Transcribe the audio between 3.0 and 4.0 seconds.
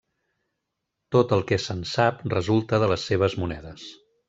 seves monedes.